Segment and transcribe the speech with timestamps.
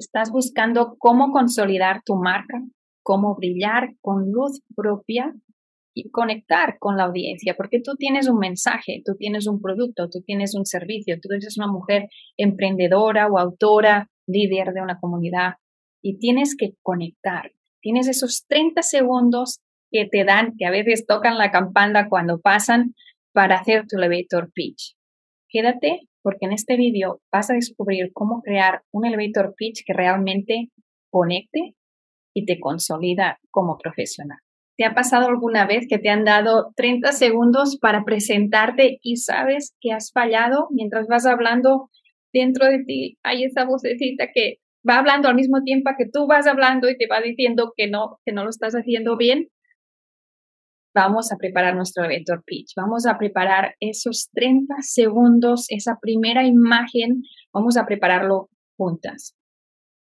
[0.00, 2.58] Estás buscando cómo consolidar tu marca,
[3.02, 5.34] cómo brillar con luz propia
[5.94, 10.22] y conectar con la audiencia, porque tú tienes un mensaje, tú tienes un producto, tú
[10.22, 12.08] tienes un servicio, tú eres una mujer
[12.38, 15.56] emprendedora o autora, líder de una comunidad
[16.00, 17.52] y tienes que conectar.
[17.82, 19.58] Tienes esos 30 segundos
[19.90, 22.94] que te dan, que a veces tocan la campana cuando pasan
[23.34, 24.94] para hacer tu elevator pitch.
[25.50, 30.68] Quédate porque en este vídeo vas a descubrir cómo crear un elevator pitch que realmente
[31.10, 31.74] conecte
[32.34, 34.38] y te consolida como profesional.
[34.76, 39.74] ¿Te ha pasado alguna vez que te han dado 30 segundos para presentarte y sabes
[39.80, 41.90] que has fallado mientras vas hablando
[42.32, 43.18] dentro de ti?
[43.22, 44.56] Hay esa vocecita que
[44.88, 48.20] va hablando al mismo tiempo que tú vas hablando y te va diciendo que no,
[48.24, 49.48] que no lo estás haciendo bien.
[50.94, 52.72] Vamos a preparar nuestro elevator pitch.
[52.76, 57.22] Vamos a preparar esos 30 segundos, esa primera imagen.
[57.52, 59.36] Vamos a prepararlo juntas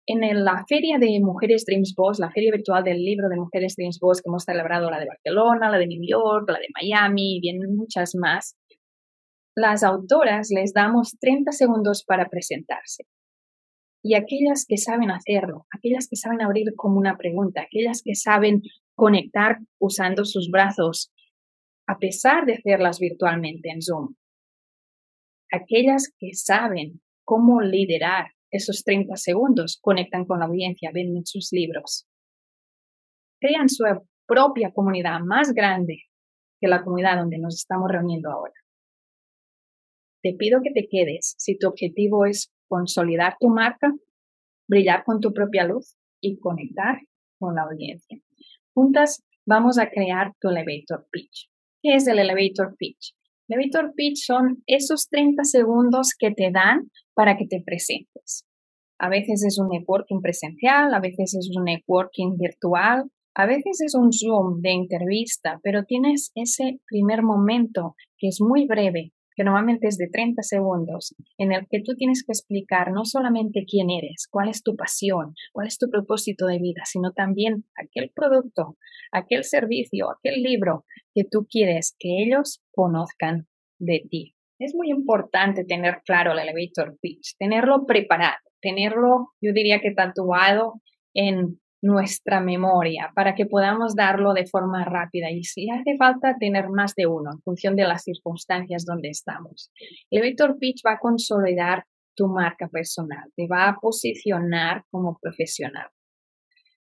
[0.06, 3.98] en la feria de Mujeres Dreams Boss, la feria virtual del libro de Mujeres Dreams
[4.00, 7.40] Boss, que hemos celebrado la de Barcelona, la de New York, la de Miami y
[7.40, 8.56] bien muchas más,
[9.56, 13.04] las autoras les damos 30 segundos para presentarse.
[14.02, 18.62] Y aquellas que saben hacerlo, aquellas que saben abrir como una pregunta, aquellas que saben
[18.96, 21.12] conectar usando sus brazos,
[21.86, 24.14] a pesar de hacerlas virtualmente en Zoom,
[25.52, 32.06] aquellas que saben cómo liderar esos 30 segundos conectan con la audiencia, venden sus libros.
[33.40, 33.84] Crean su
[34.26, 36.04] propia comunidad más grande
[36.60, 38.54] que la comunidad donde nos estamos reuniendo ahora.
[40.22, 43.92] Te pido que te quedes si tu objetivo es consolidar tu marca,
[44.68, 46.98] brillar con tu propia luz y conectar
[47.38, 48.18] con la audiencia.
[48.76, 51.48] Juntas vamos a crear tu elevator pitch.
[51.82, 53.14] ¿Qué es el elevator pitch?
[53.48, 58.44] Elevator pitch son esos 30 segundos que te dan para que te presentes.
[58.98, 63.04] A veces es un networking presencial, a veces es un networking virtual,
[63.34, 68.66] a veces es un Zoom de entrevista, pero tienes ese primer momento que es muy
[68.66, 73.04] breve, que normalmente es de 30 segundos, en el que tú tienes que explicar no
[73.04, 77.64] solamente quién eres, cuál es tu pasión, cuál es tu propósito de vida, sino también
[77.76, 78.78] aquel producto,
[79.12, 83.46] aquel servicio, aquel libro que tú quieres que ellos conozcan
[83.78, 84.34] de ti.
[84.58, 90.80] Es muy importante tener claro el elevator pitch, tenerlo preparado, tenerlo, yo diría que tatuado
[91.12, 96.68] en nuestra memoria para que podamos darlo de forma rápida y si hace falta tener
[96.68, 99.70] más de uno en función de las circunstancias donde estamos.
[100.10, 105.88] El elevator pitch va a consolidar tu marca personal, te va a posicionar como profesional.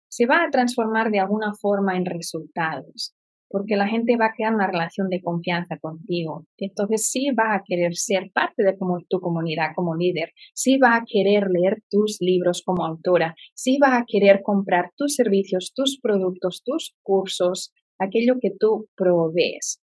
[0.09, 3.15] Se va a transformar de alguna forma en resultados
[3.55, 6.45] porque la gente va a crear una relación de confianza contigo.
[6.59, 8.77] Entonces sí va a querer ser parte de
[9.09, 13.97] tu comunidad como líder, sí va a querer leer tus libros como autora, sí va
[13.97, 19.81] a querer comprar tus servicios, tus productos, tus cursos, aquello que tú provees.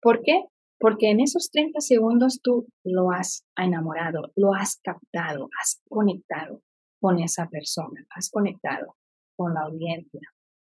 [0.00, 0.44] ¿Por qué?
[0.78, 6.62] Porque en esos 30 segundos tú lo has enamorado, lo has captado, has conectado
[7.00, 8.94] con esa persona, has conectado
[9.34, 10.20] con la audiencia.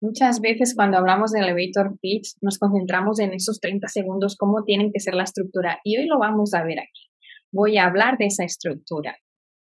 [0.01, 4.91] Muchas veces cuando hablamos de elevator pitch nos concentramos en esos 30 segundos, cómo tienen
[4.93, 5.79] que ser la estructura.
[5.83, 7.09] Y hoy lo vamos a ver aquí.
[7.51, 9.17] Voy a hablar de esa estructura.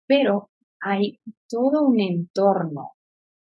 [0.09, 0.51] Pero
[0.81, 2.93] hay todo un entorno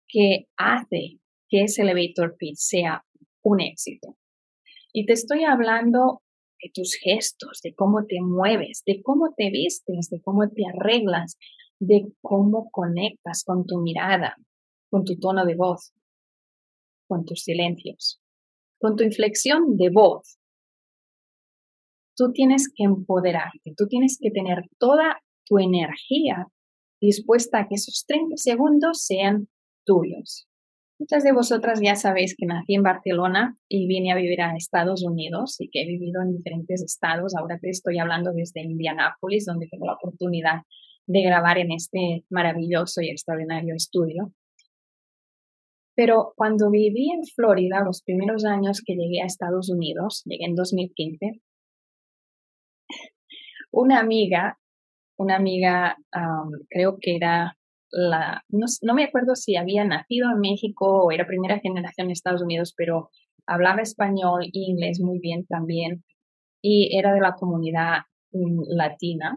[0.07, 1.19] que hace
[1.49, 3.05] que ese elevator pitch sea
[3.43, 4.17] un éxito.
[4.93, 6.23] Y te estoy hablando
[6.63, 11.39] de tus gestos, de cómo te mueves, de cómo te vistes, de cómo te arreglas,
[11.81, 14.37] de cómo conectas con tu mirada,
[14.91, 15.93] con tu tono de voz,
[17.09, 18.21] con tus silencios,
[18.79, 20.39] con tu inflexión de voz.
[22.17, 26.47] Tú tienes que empoderarte, tú tienes que tener toda tu energía
[27.01, 29.49] dispuesta a que esos 30 segundos sean
[29.85, 30.49] tuyos.
[31.01, 35.05] Muchas de vosotras ya sabéis que nací en Barcelona y vine a vivir a Estados
[35.05, 37.37] Unidos y que he vivido en diferentes estados.
[37.37, 40.63] Ahora te estoy hablando desde Indianápolis, donde tengo la oportunidad
[41.07, 44.33] de grabar en este maravilloso y extraordinario estudio.
[45.99, 50.55] Pero cuando viví en Florida, los primeros años que llegué a Estados Unidos, llegué en
[50.55, 51.41] 2015,
[53.73, 54.61] una amiga,
[55.19, 55.97] una amiga,
[56.71, 57.57] creo que era
[57.91, 62.43] la, no, me acuerdo si había nacido en México o era primera generación en Estados
[62.43, 63.11] Unidos, pero
[63.45, 66.05] hablaba español e inglés muy bien también
[66.63, 69.37] y era de la comunidad mm, latina.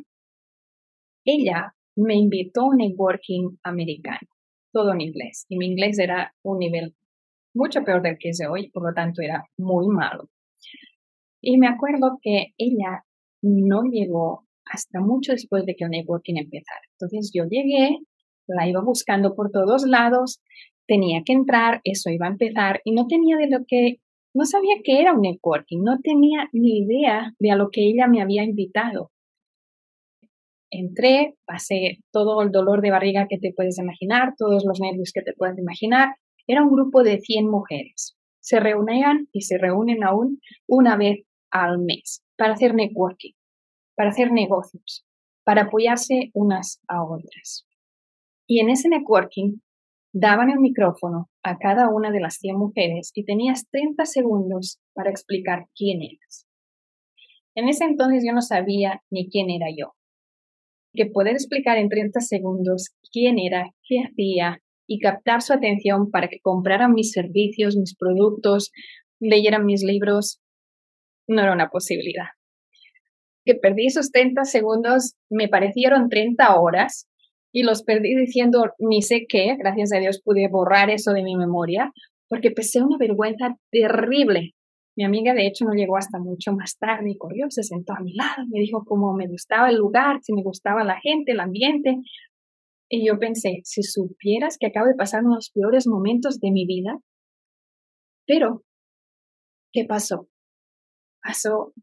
[1.25, 4.31] Ella me invitó a un networking americano
[4.71, 5.45] todo en inglés.
[5.50, 6.95] Y mi inglés era un nivel
[7.53, 10.29] mucho peor del que es hoy, por lo tanto era muy malo.
[11.41, 13.03] Y me acuerdo que ella
[13.41, 16.81] no llegó hasta mucho después de que el networking empezara.
[16.94, 18.00] Entonces yo llegué,
[18.47, 20.41] la iba buscando por todos lados,
[20.88, 23.97] tenía que entrar, eso iba a empezar y no tenía de lo que,
[24.33, 28.07] no sabía qué era un networking, no tenía ni idea de a lo que ella
[28.07, 29.12] me había invitado.
[30.73, 35.21] Entré, pasé todo el dolor de barriga que te puedes imaginar, todos los nervios que
[35.21, 36.15] te puedes imaginar.
[36.47, 38.18] Era un grupo de 100 mujeres.
[38.39, 43.33] Se reunían y se reúnen aún una vez al mes para hacer networking,
[43.95, 45.06] para hacer negocios,
[45.44, 47.67] para apoyarse unas a otras.
[48.47, 49.57] Y en ese networking
[50.13, 55.09] daban el micrófono a cada una de las 100 mujeres y tenías 30 segundos para
[55.09, 56.47] explicar quién eras.
[57.56, 59.94] En ese entonces yo no sabía ni quién era yo.
[60.93, 66.27] Que poder explicar en 30 segundos quién era, qué hacía y captar su atención para
[66.27, 68.71] que compraran mis servicios, mis productos,
[69.19, 70.41] leyeran mis libros,
[71.27, 72.25] no era una posibilidad.
[73.45, 77.07] Que perdí esos 30 segundos me parecieron 30 horas
[77.53, 81.35] y los perdí diciendo ni sé qué, gracias a Dios pude borrar eso de mi
[81.35, 81.91] memoria,
[82.27, 84.51] porque pesé una vergüenza terrible.
[85.01, 88.01] Mi amiga de hecho no llegó hasta mucho más tarde y corrió, se sentó a
[88.01, 91.39] mi lado, me dijo cómo me gustaba el lugar, si me gustaba la gente, el
[91.39, 91.98] ambiente.
[92.88, 97.00] Y yo pensé, si supieras que acabo de pasar unos peores momentos de mi vida,
[98.27, 98.62] pero,
[99.74, 100.27] ¿qué pasó?
[101.24, 101.74] Pasó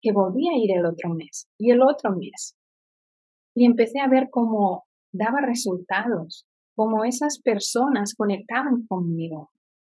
[0.00, 2.56] que volví a ir el otro mes y el otro mes.
[3.56, 9.50] Y empecé a ver cómo daba resultados, como esas personas conectaban conmigo,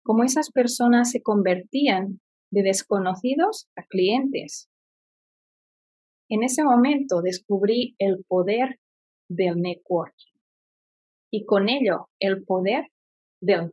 [0.03, 2.21] como esas personas se convertían
[2.51, 4.69] de desconocidos a clientes.
[6.29, 8.79] En ese momento descubrí el poder
[9.29, 10.33] del networking
[11.31, 12.87] y con ello el poder
[13.41, 13.71] de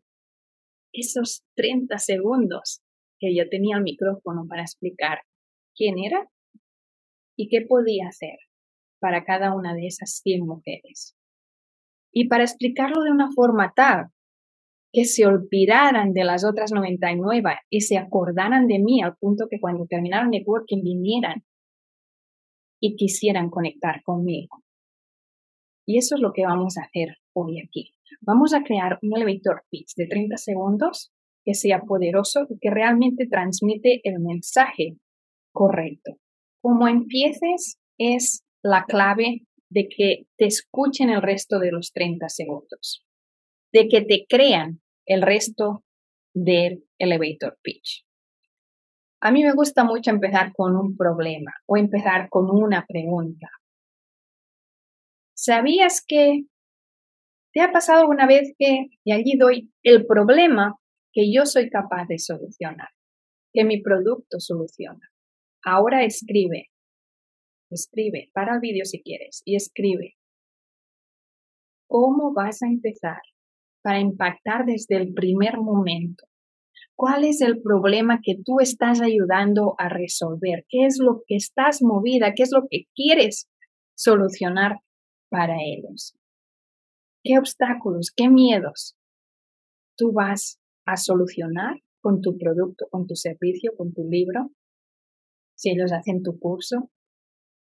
[0.93, 2.83] esos 30 segundos
[3.19, 5.21] que yo tenía el micrófono para explicar
[5.75, 6.29] quién era
[7.37, 8.37] y qué podía hacer
[9.01, 11.17] para cada una de esas 100 mujeres
[12.13, 14.12] y para explicarlo de una forma tal
[14.93, 19.59] que se olvidaran de las otras 99 y se acordaran de mí al punto que
[19.59, 21.45] cuando terminaron networking vinieran
[22.79, 24.63] y quisieran conectar conmigo.
[25.87, 27.95] Y eso es lo que vamos a hacer hoy aquí.
[28.21, 31.11] Vamos a crear un elevator pitch de 30 segundos
[31.45, 34.97] que sea poderoso y que realmente transmite el mensaje
[35.53, 36.19] correcto.
[36.61, 43.05] Como empieces es la clave de que te escuchen el resto de los 30 segundos,
[43.73, 45.85] de que te crean el resto
[46.35, 48.05] del elevator pitch.
[49.21, 53.49] A mí me gusta mucho empezar con un problema o empezar con una pregunta.
[55.35, 56.45] ¿Sabías que
[57.53, 60.77] te ha pasado alguna vez que, y allí doy el problema
[61.13, 62.89] que yo soy capaz de solucionar,
[63.53, 65.11] que mi producto soluciona?
[65.65, 66.73] Ahora escribe
[67.73, 70.17] Escribe, para el vídeo si quieres, y escribe.
[71.89, 73.23] ¿Cómo vas a empezar
[73.83, 76.27] para impactar desde el primer momento?
[76.95, 80.65] ¿Cuál es el problema que tú estás ayudando a resolver?
[80.69, 82.33] ¿Qué es lo que estás movida?
[82.35, 83.49] ¿Qué es lo que quieres
[83.97, 84.81] solucionar
[85.29, 86.17] para ellos?
[87.25, 88.97] ¿Qué obstáculos, qué miedos
[89.97, 94.51] tú vas a solucionar con tu producto, con tu servicio, con tu libro?
[95.57, 96.91] Si ellos hacen tu curso,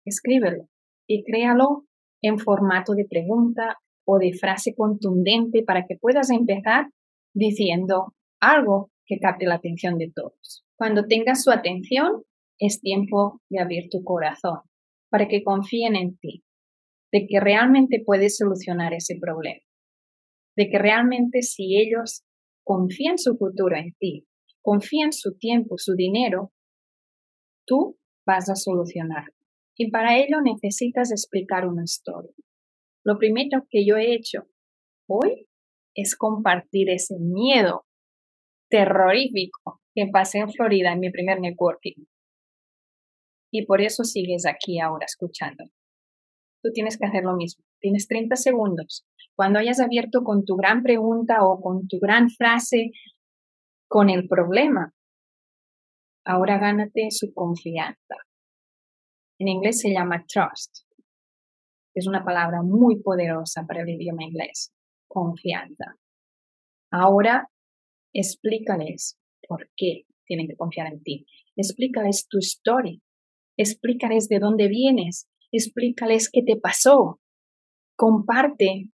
[0.05, 0.69] escríbelo
[1.07, 1.85] y créalo
[2.21, 3.77] en formato de pregunta
[4.11, 6.87] o de frase contundente para que puedas empezar
[7.31, 10.65] diciendo algo que capte la atención de todos.
[10.75, 12.23] Cuando tengas su atención,
[12.57, 14.61] es tiempo de abrir tu corazón
[15.11, 16.43] para que confíen en ti,
[17.11, 19.61] de que realmente puedes solucionar ese problema,
[20.57, 22.23] de que realmente si ellos
[22.63, 24.25] confían su futuro en ti,
[24.63, 26.51] confían su tiempo, su dinero,
[27.67, 29.25] tú vas a solucionar
[29.75, 32.33] y para ello necesitas explicar una historia.
[33.09, 34.43] Lo primero que yo he hecho
[35.07, 35.47] hoy
[35.95, 37.87] es compartir ese miedo
[38.69, 42.05] terrorífico que pasé en Florida en mi primer networking.
[43.51, 45.63] Y por eso sigues aquí ahora escuchando.
[46.61, 47.65] Tú tienes que hacer lo mismo.
[47.79, 49.07] Tienes 30 segundos.
[49.35, 52.91] Cuando hayas abierto con tu gran pregunta o con tu gran frase
[53.87, 54.93] con el problema,
[56.25, 58.17] ahora gánate su confianza.
[59.39, 60.88] En inglés se llama trust.
[61.99, 64.71] Es una palabra muy poderosa para el idioma inglés.
[65.09, 65.97] Confianza.
[66.91, 67.49] Ahora
[68.13, 71.25] explícales por qué tienen que confiar en ti.
[71.57, 72.97] Explícales tu historia.
[73.57, 75.27] Explícales de dónde vienes.
[75.51, 77.19] Explícales qué te pasó.
[77.97, 78.91] Comparte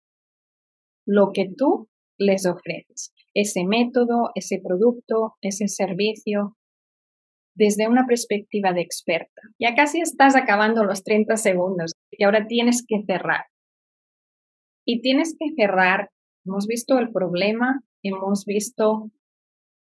[1.05, 3.13] lo que tú les ofreces.
[3.33, 6.55] Ese método, ese producto, ese servicio,
[7.53, 9.41] desde una perspectiva de experta.
[9.59, 13.45] Ya casi estás acabando los 30 segundos y ahora tienes que cerrar.
[14.85, 16.09] Y tienes que cerrar,
[16.45, 19.11] hemos visto el problema, hemos visto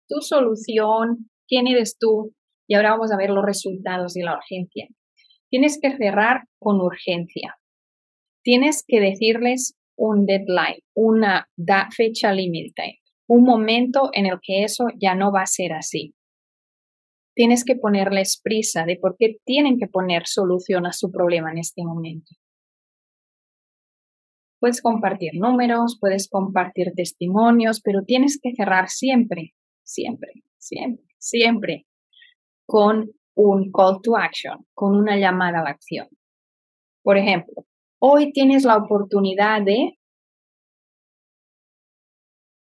[0.09, 2.33] tu solución, quién eres tú,
[2.69, 4.89] y ahora vamos a ver los resultados y la urgencia.
[5.51, 7.57] Tienes que cerrar con urgencia.
[8.43, 11.49] Tienes que decirles un deadline, una
[11.97, 16.16] fecha límite, un momento en el que eso ya no va a ser así.
[17.37, 21.59] Tienes que ponerles prisa de por qué tienen que poner solución a su problema en
[21.59, 22.33] este momento.
[24.59, 29.53] Puedes compartir números, puedes compartir testimonios, pero tienes que cerrar siempre,
[29.83, 31.87] siempre, siempre, siempre
[32.67, 36.09] con un call to action, con una llamada a la acción.
[37.03, 37.67] Por ejemplo,
[38.01, 39.99] hoy tienes la oportunidad de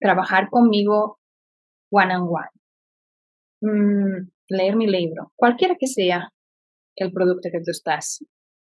[0.00, 1.20] trabajar conmigo
[1.90, 2.50] one on one,
[3.62, 6.30] mm, leer mi libro, cualquiera que sea
[6.96, 8.24] el producto que tú estás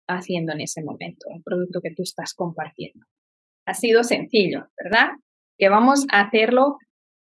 [0.09, 3.07] haciendo en ese momento, el producto que tú estás compartiendo.
[3.67, 5.11] Ha sido sencillo, ¿verdad?
[5.59, 6.77] Que vamos a hacerlo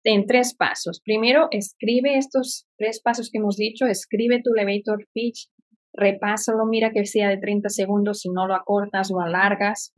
[0.04, 1.00] en tres pasos.
[1.04, 5.48] Primero, escribe estos tres pasos que hemos dicho, escribe tu elevator pitch,
[5.92, 9.92] repásalo, mira que sea de 30 segundos, si no lo acortas o alargas.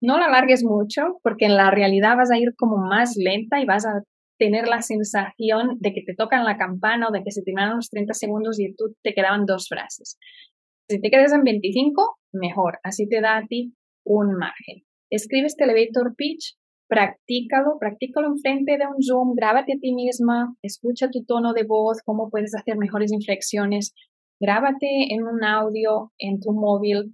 [0.00, 3.64] No lo alargues mucho porque en la realidad vas a ir como más lenta y
[3.64, 4.02] vas a
[4.38, 7.90] tener la sensación de que te tocan la campana o de que se terminaron los
[7.90, 10.18] 30 segundos y tú te quedaban dos frases.
[10.88, 12.78] Si te quedas en 25, mejor.
[12.82, 13.74] Así te da a ti
[14.04, 14.82] un margen.
[15.10, 16.56] Escribe este elevator pitch
[16.88, 22.02] practícalo, practícalo enfrente de un Zoom, grábate a ti misma, escucha tu tono de voz,
[22.04, 23.94] cómo puedes hacer mejores inflexiones,
[24.40, 27.12] grábate en un audio, en tu móvil,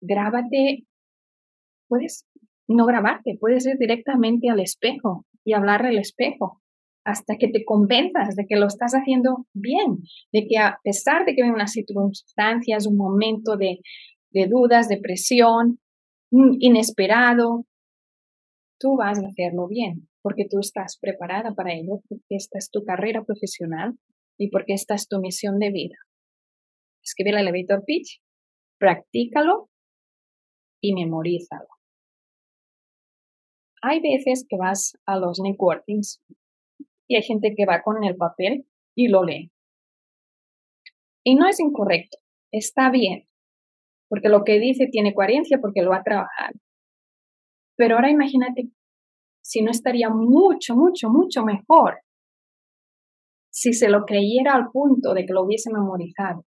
[0.00, 0.86] grábate,
[1.88, 2.26] puedes
[2.68, 6.62] no grabarte, puedes ir directamente al espejo y hablar al espejo
[7.04, 11.34] hasta que te convenzas de que lo estás haciendo bien, de que a pesar de
[11.34, 13.80] que hay una circunstancia, es un momento de,
[14.30, 15.80] de dudas, de presión,
[16.30, 17.66] inesperado,
[18.78, 22.84] tú vas a hacerlo bien, porque tú estás preparada para ello, porque esta es tu
[22.84, 23.98] carrera profesional
[24.38, 25.96] y porque esta es tu misión de vida.
[27.02, 28.22] Escribe el elevator pitch,
[28.78, 29.68] practícalo
[30.80, 31.71] y memorízalo.
[33.82, 36.22] Hay veces que vas a los networkings
[37.08, 39.50] y hay gente que va con el papel y lo lee.
[41.24, 42.18] Y no es incorrecto,
[42.52, 43.28] está bien,
[44.08, 46.54] porque lo que dice tiene coherencia porque lo ha trabajado.
[47.76, 48.70] Pero ahora imagínate
[49.42, 51.98] si no estaría mucho, mucho, mucho mejor
[53.50, 56.46] si se lo creyera al punto de que lo hubiese memorizado,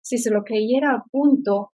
[0.00, 1.71] si se lo creyera al punto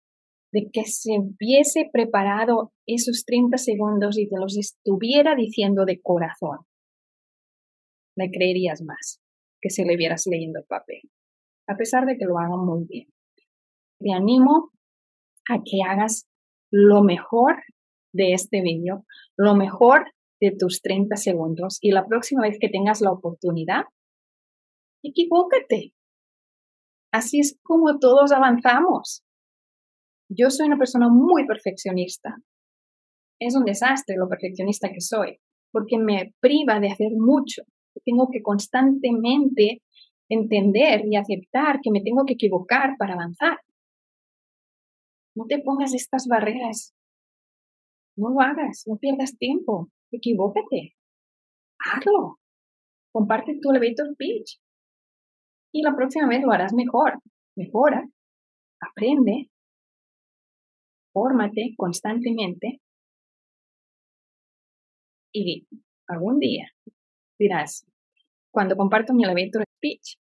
[0.53, 6.59] de que se hubiese preparado esos 30 segundos y te los estuviera diciendo de corazón,
[8.15, 9.19] le creerías más
[9.59, 11.01] que si le vieras leyendo el papel,
[11.67, 13.07] a pesar de que lo hagan muy bien.
[13.99, 14.71] Te animo
[15.49, 16.29] a que hagas
[16.71, 17.55] lo mejor
[18.13, 19.05] de este vídeo,
[19.35, 20.05] lo mejor
[20.39, 23.85] de tus 30 segundos y la próxima vez que tengas la oportunidad,
[25.01, 25.93] equivócate.
[27.11, 29.23] Así es como todos avanzamos.
[30.29, 32.35] Yo soy una persona muy perfeccionista.
[33.39, 35.39] Es un desastre lo perfeccionista que soy,
[35.71, 37.63] porque me priva de hacer mucho.
[38.05, 39.81] Tengo que constantemente
[40.29, 43.57] entender y aceptar que me tengo que equivocar para avanzar.
[45.35, 46.93] No te pongas estas barreras.
[48.15, 50.93] No lo hagas, no pierdas tiempo, equivócate,
[51.79, 52.37] hazlo,
[53.11, 54.59] comparte tu elevator pitch.
[55.73, 57.19] Y la próxima vez lo harás mejor,
[57.55, 58.07] mejora,
[58.79, 59.49] aprende,
[61.13, 62.81] fórmate constantemente
[65.33, 65.67] y
[66.07, 66.67] algún día
[67.39, 67.85] dirás,
[68.51, 70.17] cuando comparto mi elevator speech,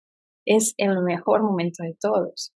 [0.45, 2.53] es el mejor momento de todos,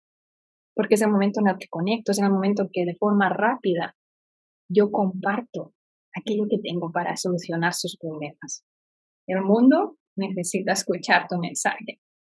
[0.75, 3.29] porque es el momento en el que conecto, es el momento en que de forma
[3.29, 3.97] rápida
[4.69, 5.75] yo comparto
[6.15, 8.65] aquello que tengo para solucionar sus problemas.
[9.27, 12.01] El mundo necesita escuchar tu mensaje.